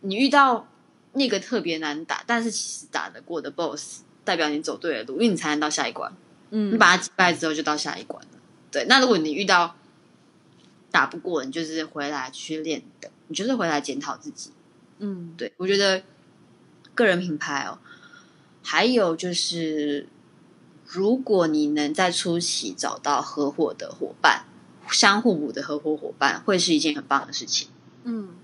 [0.00, 0.68] 你遇到
[1.12, 6.12] 那个特别难打，但是其实打得过的 BOSS，代表你走对了路，因为你才能到下一关。
[6.52, 8.38] 嗯，你把它击败之后，就到下一关了。
[8.70, 9.74] 对，那如果你遇到
[10.92, 14.52] 打不过，你就是回来去练的，你就是回来检讨自己。
[15.00, 16.04] 嗯，对，我觉得
[16.94, 17.80] 个人品牌哦，
[18.62, 20.06] 还有就是。
[20.84, 24.44] 如果你能在初期找到合伙的伙伴，
[24.90, 27.68] 相互补的合伙伙伴，会是一件很棒的事情。
[28.04, 28.34] 嗯，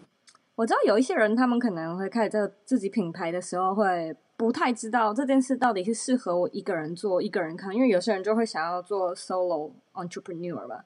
[0.54, 10.84] 我知道有一些人，他们可能会开始这自己品牌的时候，会不太知道这件事到底是适合我一个人做，一个人看，因为有些人就会想要做 solo entrepreneur 吧。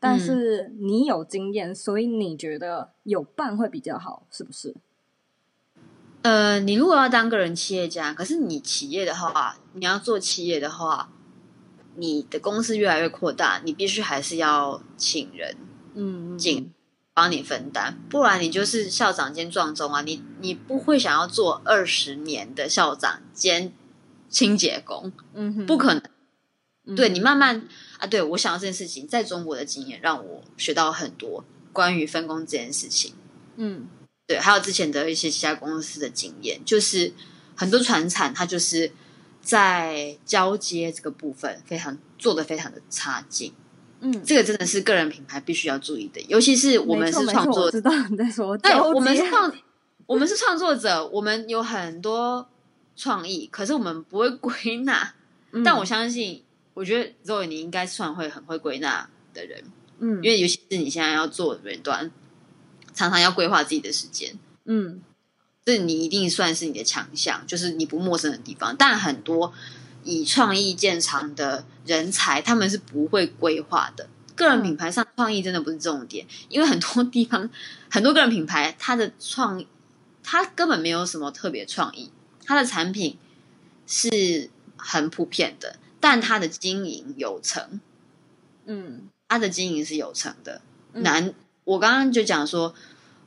[0.00, 4.74] 但是你有经验，所以你觉得有伴会比较好，是不是？
[6.22, 11.10] 呃，你如果要当个人企业家，可是你企业的话，你要做企业的话，
[11.96, 15.56] 你的公司越来越扩大，你必须还是要请人，
[15.92, 16.72] 嗯，进
[17.18, 20.02] 帮你分担，不然你就是校长兼撞钟啊！
[20.02, 23.72] 你你不会想要做二十年的校长兼
[24.30, 26.02] 清洁工，嗯哼，不可能。
[26.86, 27.66] 嗯、对你慢慢
[27.98, 33.14] 啊，对我想到这件事情，在中国的经验让我学到很多关于分工这件事情，
[33.56, 33.88] 嗯。
[34.28, 37.12] 对，还有之前的一些其他公司的经验，就是
[37.56, 38.92] 很多船产，它就是
[39.42, 43.52] 在交接这个部分非常做的非常的差劲。
[44.00, 49.52] 嗯，这个真的是个人品牌必须要注意的，尤其是我们是创作者，知道你在说，对，我们是创，
[50.06, 52.48] 我们是创作者，我们有很多
[52.96, 55.14] 创意，可是我们不会归纳。
[55.52, 56.42] 嗯、但我相信，
[56.74, 59.64] 我觉得 Zoe 你应该算会很会归纳的人，
[59.98, 62.10] 嗯，因为尤其是你现在要做远端。
[62.94, 65.00] 常常要规划自己的时间，嗯，
[65.64, 68.74] 这你一定算是你的强项，就是你不陌生的地方。
[68.76, 69.52] 但很多
[70.08, 74.08] 以创意见长的人才，他们是不会规划的。
[74.34, 77.48] 个人品牌上创意真的不是重点，因为很多地方
[77.90, 79.66] 很多个人品牌，它的创意，
[80.22, 82.10] 它根本没有什么特别创意，
[82.44, 83.18] 它的产品
[83.86, 87.80] 是很普遍的，但它的经营有成，
[88.66, 91.26] 嗯，它的经营是有成的，难。
[91.26, 91.34] 嗯
[91.68, 92.74] 我刚刚就讲说，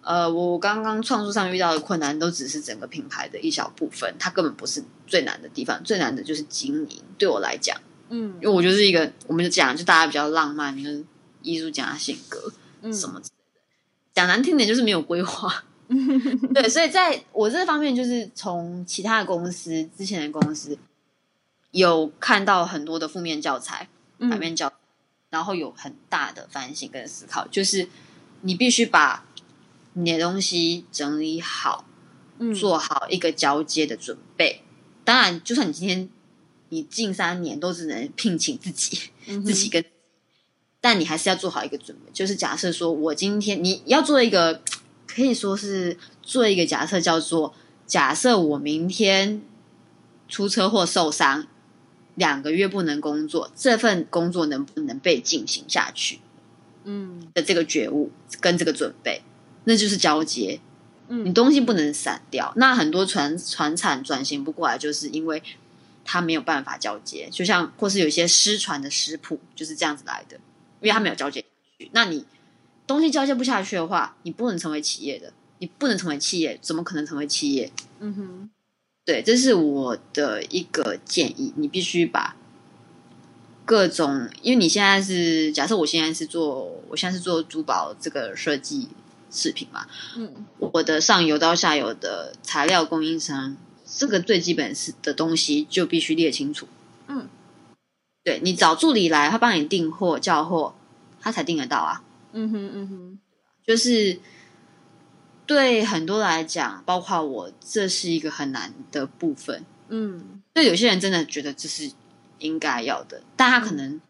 [0.03, 7.03] 呃，我刚刚创作上遇到的困难都只是整个品牌的一小部分，它根本不是最难的地方，最难的就是经营。
[7.19, 11.05] 对我来讲，嗯，因为我就是一个，我们就讲，就大家比较浪漫，就是
[11.43, 13.61] 艺术家性格，嗯，什么之类的。
[14.13, 15.63] 讲难听点就是没有规划，
[16.51, 20.75] 对，所以在我这方面，就是从其他的公司之前的公司
[21.69, 23.87] 有看到很多的负面教材、
[24.17, 27.87] 反面教材，嗯，然后有很大的反省跟思考，就是。
[28.43, 29.23] 你必须把
[29.93, 31.86] 你的东西整理好，
[32.39, 34.62] 嗯，做好一个交接的准备。
[35.04, 36.10] 当然，就算你今天
[36.69, 39.84] 你近三年都只能聘请自己，嗯、自己跟，
[40.80, 42.12] 但你还是要做好一个准备。
[42.13, 44.62] 就是假设说我今天你要做一个，
[45.08, 47.54] 可以说是做一个假设，叫做
[47.86, 49.41] 假设我明天
[50.30, 51.47] 出车祸受伤，
[52.15, 56.20] 两个月不能工作，这份工作能不能被进行下去？
[56.84, 59.22] 嗯的这个觉悟跟这个准备，
[59.66, 60.59] 那就是交接。
[61.07, 62.53] 嗯，你东西不能散掉。
[62.55, 65.41] 那很多传传产转型不过来，就是因为
[66.05, 67.28] 他没有办法交接。
[67.32, 70.38] 就像或是有一些失传的食谱就是这样子来的，
[70.80, 71.43] 因为他没有交接。
[71.91, 72.26] 那你
[72.88, 77.72] 东西交接不下去的话，你不能成为企业的，你不能成为企业，怎么可能成为企业？
[77.99, 78.49] 嗯哼，
[79.03, 82.36] 对，这是我的一个建议，你必须把。
[83.64, 88.89] 各种，因为你现在是假设我现在是做，我现在是做珠宝这个设计
[89.32, 93.55] 饰品嘛，嗯，我的上游到下游的材料供应商，
[93.86, 96.67] 这个最基本是的东西就必须列清楚，
[97.07, 97.29] 嗯，
[98.23, 100.75] 对，你找助理来，他帮你订货叫货，
[101.19, 102.03] 他才订得到啊。
[102.34, 103.19] 嗯哼嗯哼，
[103.65, 104.19] 就是
[105.45, 109.65] 对很多来讲，包括我，这是一个很难的部分。
[109.89, 111.91] 嗯，对有些人真的觉得这是
[112.39, 114.01] 应该要的，但他可能、嗯、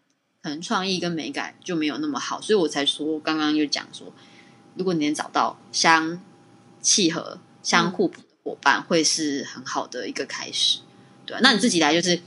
[0.43, 4.13] 可能创意跟美感就没有那么好，所以我才说刚刚又讲说，
[4.76, 6.22] 如果你能找到相
[6.82, 10.80] 契合、相互补的伙伴，嗯、会是很好的一个开始。
[11.26, 12.22] 对，那你自己来就是，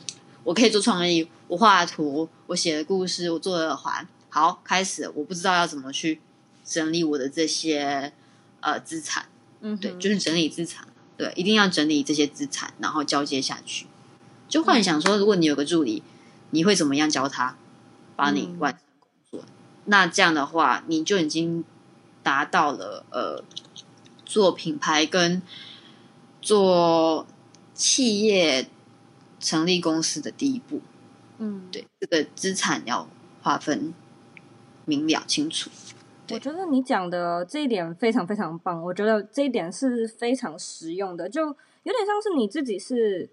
[0.44, 4.06] 我可以做创意，我画图，我写的故事，我做的耳环。
[4.28, 6.20] 好，开始，我不知道要怎么去
[6.64, 8.12] 整理我的这些
[8.60, 9.26] 呃资产，
[9.60, 13.86] 嗯，对，就是整理资产，对，一定要整理这些资产，然后交接下去。
[14.48, 16.02] 就幻想说，如果你有个助理，
[16.50, 17.56] 你会怎么样教他，
[18.16, 19.40] 帮你完成工作？
[19.40, 19.52] 嗯、
[19.86, 21.64] 那这样的话，你就已经
[22.24, 23.44] 达到了呃
[24.24, 25.40] 做品牌跟
[26.42, 27.24] 做
[27.72, 28.66] 企业
[29.38, 30.80] 成立公司的第一步。
[31.38, 33.06] 嗯，对，这个资产要
[33.40, 33.94] 划分。
[34.86, 35.70] 明了清楚，
[36.30, 38.82] 我觉得你讲的这一点非常非常棒。
[38.82, 41.52] 我觉得这一点是非常实用的，就有
[41.90, 43.30] 点像是你自己是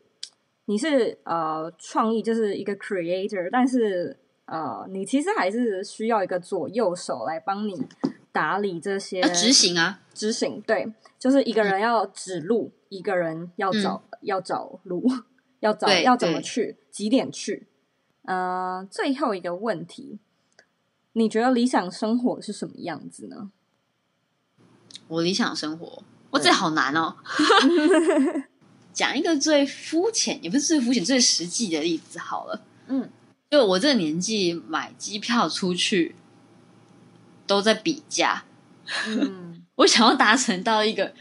[0.64, 4.16] 你是呃创意，就是一个 creator，但是
[4.46, 7.86] 呃你其实还是需要一个左右手来帮你
[8.32, 15.04] 打理这些执行啊，执行对，就是一个人要指路，嗯、一个人要找、嗯、要找路，
[15.60, 17.68] 要找要怎么去几点去。
[18.24, 20.20] 呃，最后一个问题。
[21.14, 23.52] 你觉得理想生活是什么样子呢？
[25.10, 27.18] 我理想生活，我这好难哦。
[28.94, 32.62] 讲一个最肤浅，也不是最肤浅，最实际的例子好了。
[32.88, 33.10] 嗯，
[33.50, 36.16] 就我这个年纪买机票出去，
[37.52, 38.44] 都在比价。
[39.08, 41.14] 嗯， 我想要达成到一个，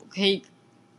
[0.00, 0.42] 我可以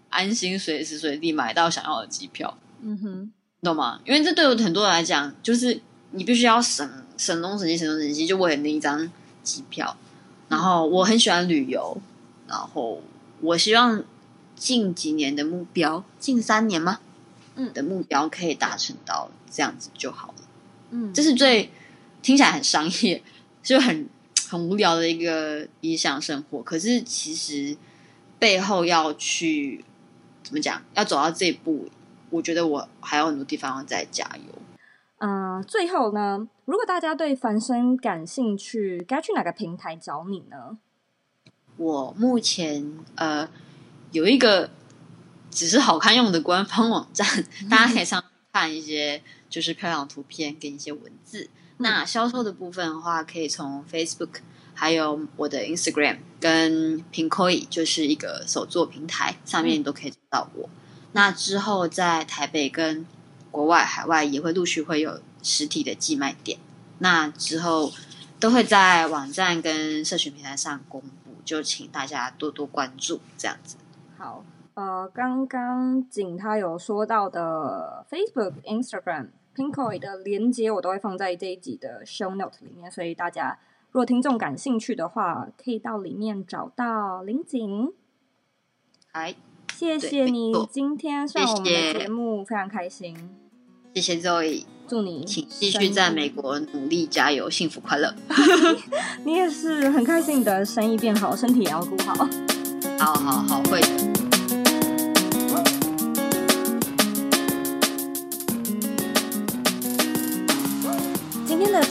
[0.10, 2.58] 安心随时随地买到想要的机票。
[2.82, 3.32] 嗯哼，
[3.62, 4.00] 懂吗？
[4.06, 5.82] 因为这对我很多人来讲，就是
[6.12, 6.90] 你必须要省。
[7.18, 9.10] 省东省西，省东省西，就为了那一张
[9.42, 9.96] 机票。
[10.50, 11.98] 然后我很喜欢旅游，
[12.46, 13.02] 然后
[13.40, 14.04] 我希望
[14.56, 17.00] 近几年的目标，近三年吗？
[17.56, 20.36] 嗯，的目标可以达成到这样子就好了。
[20.92, 21.72] 嗯，这是最
[22.22, 23.24] 听起来很商业，
[23.64, 24.10] 就很
[24.50, 26.62] 很无聊的一个理想生活。
[26.62, 27.76] 可是其实
[28.38, 29.84] 背后要去
[30.44, 31.90] 怎么讲，要走到这一步，
[32.30, 34.62] 我觉得我还有很多地方要再加油。
[35.18, 40.78] 嗯、呃，最后呢，如果大家对繁生感兴趣，该去哪个平台找你呢？
[41.78, 43.50] 我目前呃
[44.12, 44.70] 有一个
[45.50, 47.28] 只是好看用的官方网站，
[47.70, 48.24] 大家可以上
[48.54, 51.50] 看一些就是漂亮的图片跟一些文字。
[51.78, 54.40] 嗯、那销售的部分的话，可以从 Facebook，
[54.74, 60.68] 还有我的 Instagram 跟 Pinkoi，就是一个手作平台上面都可以找到我。
[60.68, 60.70] 嗯、
[61.14, 63.06] 那之后在台北跟
[63.52, 66.60] 国外、海外也会陆续会有实体的寄卖点，
[67.00, 67.94] 那之后
[68.40, 73.78] 都会在网站跟社群平台上公布，就请大家多多关注，这样子。
[74.18, 74.44] 好，
[74.76, 83.58] 呃，刚刚景他有说到的 Facebook、Instagram、Pinkoi 的连接，我都会放在这一集的 Show Note 里面，所以大家
[83.92, 87.94] 如果听众感兴趣的话，可以到里面找到林景。
[89.14, 89.34] 哎，
[89.74, 93.16] 谢谢你今天上我们的节目，非常开心。
[93.94, 98.14] 谢谢 Zoe，祝你请继续在美国努力加油，幸福快乐。
[99.24, 102.28] 你也是很开心，你的生意变好，身体也要顾好。
[103.00, 104.25] 好好好，会的。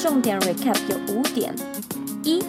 [0.05, 1.55] 重点 recap 有五点：
[2.23, 2.45] 一、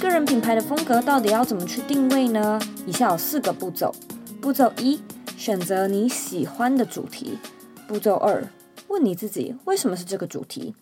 [0.00, 2.60] 个人品牌的风格到底要怎么去定位呢？
[2.84, 3.94] 以下有四个步骤。
[4.42, 5.00] 步骤一，
[5.36, 7.38] 选择你喜欢的主题。
[7.86, 8.44] 步骤二。
[8.88, 10.74] 问你自己为什么是这个主题？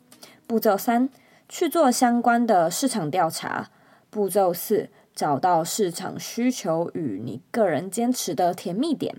[0.46, 1.10] 步骤三，
[1.46, 3.68] 去做相关的市场调查。
[4.08, 9.16] 步骤四，找到市场需求与你个人坚持的甜蜜点。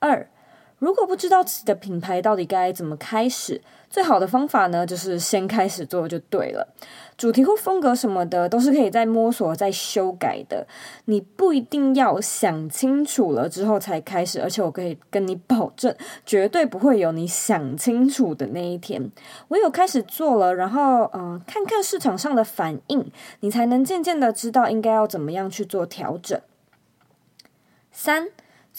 [0.00, 0.28] 二，
[0.80, 6.68] 如果不知道自己的品牌到底该怎么开始，最好的方法呢，就是先开始做就对了。
[7.16, 10.64] 主题或风格什么的都是可以再摸索、再修改的。
[11.06, 15.92] 你不一定要想清楚了之后才开始，而且我可以跟你保证，
[16.24, 19.10] 绝对不会有你想清楚的那一天。
[19.48, 23.10] 唯有开始做了，然后嗯、看看市场上的反应，
[23.40, 26.40] 你才能渐渐的知道应该要怎么样去做调整。
[27.90, 28.28] 三。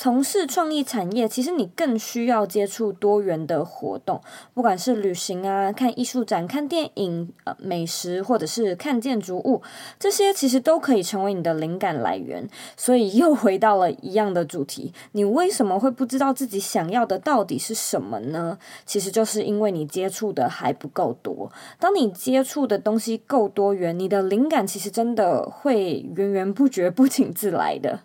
[0.01, 4.21] 从事创意产业，其实你更需要接触多元的活动，
[4.53, 9.61] 不管是旅行啊、看艺术展、看电影、呃美食，或者是看建筑物，
[9.99, 12.47] 这些其实都可以成为你的灵感来源。
[12.77, 18.57] 所以又回到了一样的主题：你为什么会不知道自己想要的到底是什么呢？
[18.85, 21.51] 其实就是因为你接触的还不够多。
[21.77, 28.03] 当你接触的东西够多元，你的灵感其实真的会源源不绝、不请自来的。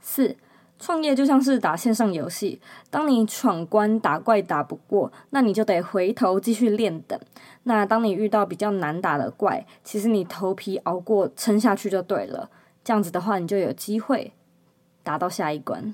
[0.00, 0.34] 四。
[0.86, 2.60] 创业就像是打线上游戏，
[2.90, 7.18] 当你闯关打怪打不过，那你就得回头继续练等。
[7.64, 12.48] 那当你遇到比较难打的怪，其实你头皮熬过撑下去就对了。
[12.84, 14.32] 这样子的话，你就有机会
[15.02, 15.92] 打到下一关。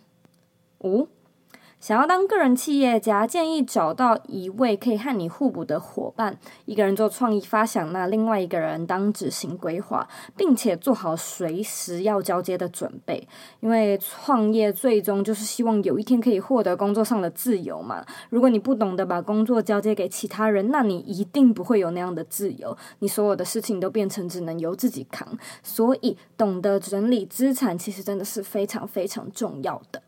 [0.80, 1.08] 五。
[1.82, 13.26] 想要当个人企业家，建议找到一位可以和你互补的伙伴，一个人做创意发想，那另外一个人当执行规划，并且做好随时要交接的准备。
[13.58, 18.06] 因为创业最终就是希望有一天可以获得工作上的自由嘛。
[18.30, 25.36] 如果你不懂得把工作交接给其他人，那你一定不会有那样的自由，你所有的事情都变成只能由自己扛。
[25.64, 30.00] 所以，懂得整理资产，其实真的是非常非常重要的。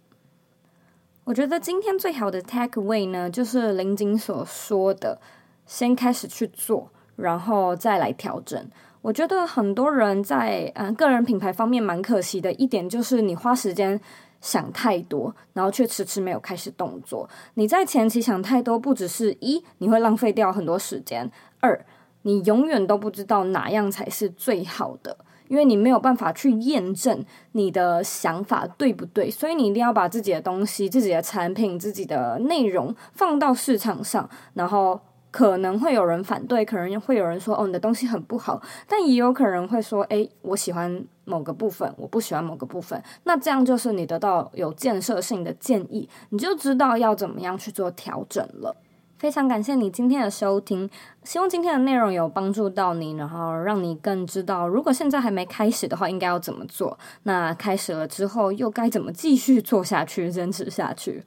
[1.24, 5.18] 我觉得今天最好的 takeaway 呢，就是林锦所说的，
[5.64, 8.62] 先开始去做，然后再来调整。
[9.00, 13.98] 我觉得很多人在嗯、呃、个人品牌方面蛮可惜的一点，就是你花时间
[14.42, 17.26] 想太多，然后却迟迟没有开始动作。
[17.54, 21.86] 你在前期想太多，不只是一你会浪费掉很多时间，二
[22.22, 25.16] 你永远都不知道哪样才是最好的。
[25.48, 48.76] 因为你没有办法去验证你的想法对不对，所以你一定要把自己的东西、自己的产品、自己的内容放到市场上，然后可能会有人反对，可能会有人说：“哦，你的东西很不好。”但也有可能会说：“诶，我喜欢某个部分，我不喜欢某个部分。”那这样就是你得到有建设性的建议，你就知道要怎么样去做调整了。
[49.24, 50.90] 非常感谢你今天的收听，
[51.22, 56.98] 希望今天的内容有帮助到你，然后让你更知道，如果现在还没开始的话，应该要怎么做。
[57.22, 61.24] 那开始了之后，又该怎么继续做下去、坚持下去？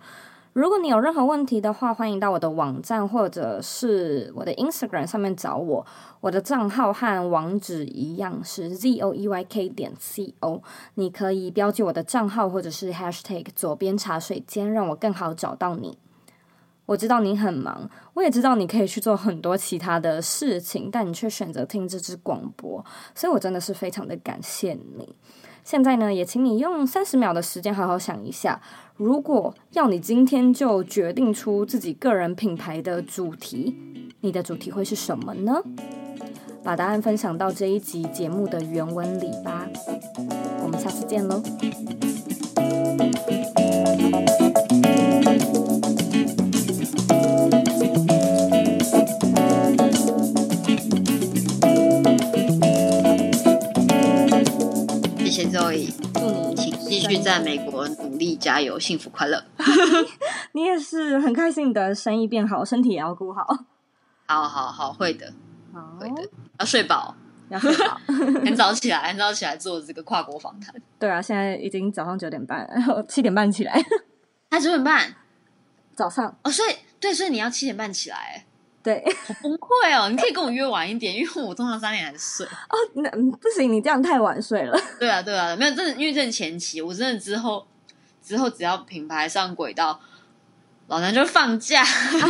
[0.54, 5.84] 如果你有任何问题的话，欢迎到我的网站或者是我的 Instagram 上面找我。
[6.22, 10.62] 我的账号和网址一样是 z o e y k 点 c o，
[10.94, 15.98] 你可以标记我的账号或者是 Hashtag 左边茶水间，让我更好找到你。
[16.88, 22.84] 我知道你很忙，我也知道你可以去做很多其他的事情，但你却选择听这支广播，
[23.14, 25.14] 所以我真的是非常的感谢你。
[25.64, 28.62] 现在呢，也请你用三十秒的时间好好想一下，
[28.96, 33.76] 如果要你今天就决定出自己个人品牌的主题，
[34.22, 35.62] 你的主题会是什么呢？
[36.64, 39.68] 把答案分享到这一集节目的原文里吧。
[40.64, 41.44] 我们下次见喽。
[55.52, 55.88] 祝你，
[56.56, 59.42] 请继续在美国努力加油，幸福快乐。
[60.52, 63.46] 你也是很开心，你的生意变好，身体也要顾好。
[64.26, 65.34] 好好好，会的，
[65.74, 66.30] 好会的。
[66.60, 67.16] 要睡饱，
[67.50, 67.98] 要睡饱，
[68.44, 70.76] 很早起来，很早起来做这个跨国访谈。
[71.00, 73.82] 对啊，现在已经早上九点半，然后七点半起来。
[74.50, 75.16] 他九点半
[75.96, 78.47] 早上哦，所以对，所以你要七点半起来。
[78.88, 80.08] 对，好崩溃哦！
[80.08, 82.46] 你可以跟我约晚一点，因为我通常三点才睡。
[82.46, 84.80] 哦，那不行，你这样太晚睡了。
[84.98, 87.68] 对啊，对啊，没有，真的，因为这是前期，我真的之后
[88.24, 90.00] 之后只要品牌上轨道，
[90.88, 91.84] 老娘就放假。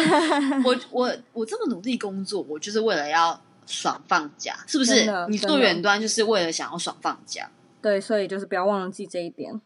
[0.66, 5.06] 我我我这么努力工作，我就是为了要爽放假，是不是？
[5.30, 7.52] 你做远端就是为了想要爽放假。
[7.84, 9.62] 对，所以就是不要忘了记这一点。